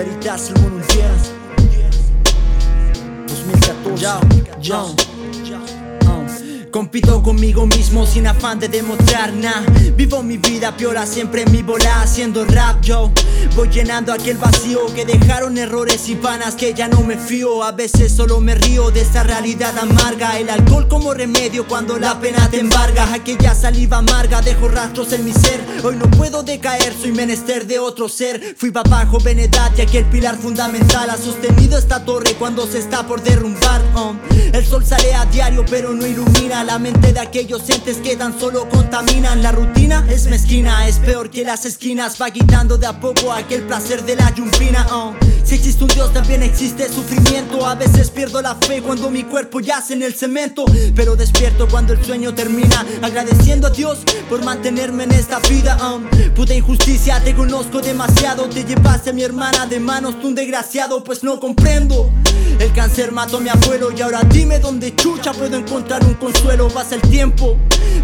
[0.00, 1.14] Veritas el mundo entero
[3.28, 4.20] 2014 Yo,
[4.58, 5.09] yo
[6.70, 9.64] Compito conmigo mismo sin afán de demostrar nada.
[9.96, 13.10] Vivo mi vida piola siempre mi bola haciendo rap yo.
[13.56, 17.64] Voy llenando aquel vacío que dejaron errores y panas que ya no me fío.
[17.64, 20.38] A veces solo me río de esta realidad amarga.
[20.38, 23.12] El alcohol como remedio cuando la pena te embarga.
[23.12, 25.60] Aquella saliva amarga dejó rastros en mi ser.
[25.82, 28.54] Hoy no puedo decaer, soy menester de otro ser.
[28.56, 33.06] Fui papá joven edad y aquel pilar fundamental Ha sostenido esta torre cuando se está
[33.06, 34.14] por derrumbar oh.
[34.52, 38.38] El sol sale a diario pero no ilumina la mente de aquellos entes que tan
[38.38, 43.00] solo contaminan La rutina es mezquina, es peor que las esquinas Va quitando de a
[43.00, 45.29] poco aquel placer de la yumpina oh.
[45.50, 49.58] Si existe un Dios también existe sufrimiento A veces pierdo la fe cuando mi cuerpo
[49.58, 50.64] yace en el cemento
[50.94, 56.02] Pero despierto cuando el sueño termina Agradeciendo a Dios por mantenerme en esta vida oh.
[56.36, 61.02] Puta injusticia, te conozco demasiado Te llevaste a mi hermana de manos, tú un desgraciado
[61.02, 62.12] Pues no comprendo
[62.60, 66.68] el cáncer mató a mi abuelo y ahora dime dónde chucha puedo encontrar un consuelo.
[66.68, 67.56] Pasa el tiempo,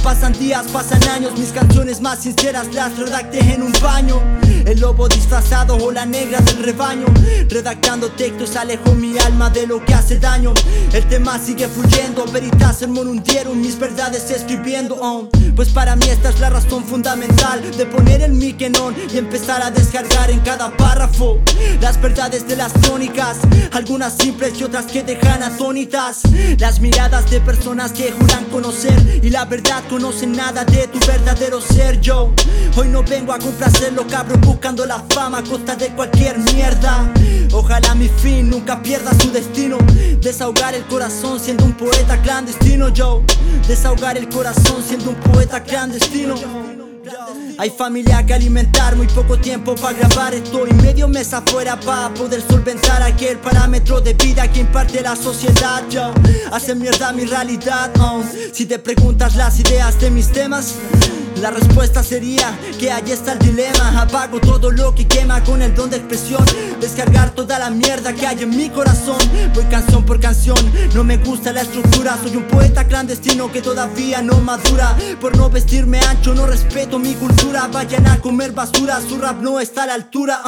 [0.00, 4.43] pasan días, pasan años, mis canciones más sinceras las redacté en un baño.
[4.64, 7.06] El lobo disfrazado o la negra del rebaño.
[7.48, 10.54] Redactando textos alejo mi alma de lo que hace daño.
[10.92, 15.28] El tema sigue fluyendo, veritas en monundierum Mis verdades escribiendo, oh.
[15.56, 19.18] Pues para mí esta es la razón fundamental De poner el mic en on y
[19.18, 21.38] empezar a descargar en cada párrafo
[21.80, 23.38] Las verdades de las crónicas
[23.72, 26.22] Algunas simples y otras que dejan atónitas.
[26.58, 31.60] Las miradas de personas que juran conocer Y la verdad conocen nada de tu verdadero
[31.60, 32.32] ser yo.
[32.76, 37.12] Hoy no vengo a complacerlo cabrón buscando la fama a costa de cualquier mierda.
[37.52, 39.78] Ojalá mi fin nunca pierda su destino.
[40.20, 43.22] Desahogar el corazón siendo un poeta clandestino, yo.
[43.66, 46.36] Desahogar el corazón siendo un poeta clandestino.
[47.58, 52.40] Hay familia que alimentar, muy poco tiempo para grabar Estoy medio mes afuera para poder
[52.40, 56.12] solventar aquel parámetro de vida que imparte la sociedad yo.
[56.52, 58.22] Hace mierda mi realidad oh.
[58.52, 60.76] Si te preguntas las ideas de mis temas
[61.40, 64.00] la respuesta sería que allí está el dilema.
[64.00, 66.44] Apago todo lo que quema con el don de expresión.
[66.80, 69.18] Descargar toda la mierda que hay en mi corazón.
[69.54, 70.58] Voy canción por canción,
[70.94, 72.16] no me gusta la estructura.
[72.22, 74.96] Soy un poeta clandestino que todavía no madura.
[75.20, 77.68] Por no vestirme ancho no respeto mi cultura.
[77.72, 80.40] Vayan a comer basura, su rap no está a la altura.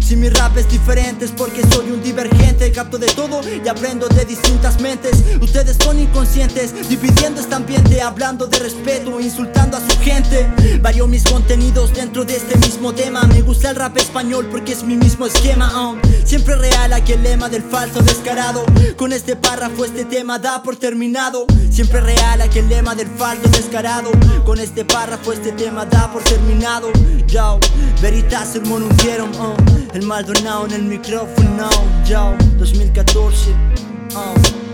[0.00, 2.70] Si mi rap es diferente es porque soy un divergente.
[2.72, 5.22] Capto de todo y aprendo de distintas mentes.
[5.40, 10.11] Ustedes son inconscientes, dividiendo este ambiente Hablando de respeto, insultando a su gente
[10.82, 13.22] Vario mis contenidos dentro de este mismo tema.
[13.22, 15.96] Me gusta el rap español porque es mi mismo esquema uh.
[16.24, 18.64] Siempre real aquel lema del falso descarado.
[18.96, 21.46] Con este párrafo este tema da por terminado.
[21.70, 24.10] Siempre real aquel lema del falso descarado.
[24.44, 26.90] Con este párrafo este tema da por terminado.
[27.28, 27.60] Yo,
[28.00, 29.54] veritas el monundieron uh.
[29.94, 31.70] El Maldonado en el micrófono
[32.04, 33.50] Yo, 2014
[34.16, 34.71] uh.